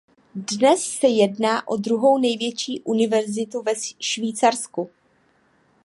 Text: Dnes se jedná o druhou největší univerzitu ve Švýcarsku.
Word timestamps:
Dnes 0.35 0.77
se 0.85 1.07
jedná 1.07 1.67
o 1.67 1.75
druhou 1.77 2.17
největší 2.17 2.81
univerzitu 2.83 3.61
ve 3.61 3.71
Švýcarsku. 4.01 4.89